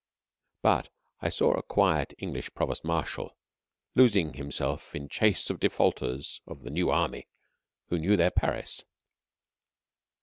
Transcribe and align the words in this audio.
But 0.63 0.89
I 1.19 1.29
saw 1.29 1.53
a 1.53 1.61
quite 1.61 2.15
English 2.17 2.51
Provost 2.55 2.83
Marshal 2.83 3.37
losing 3.93 4.33
himself 4.33 4.95
in 4.95 5.07
chase 5.09 5.51
of 5.51 5.59
defaulters 5.59 6.41
of 6.47 6.63
the 6.63 6.71
New 6.71 6.89
Army 6.89 7.27
who 7.89 7.99
knew 7.99 8.17
their 8.17 8.31
Paris! 8.31 8.83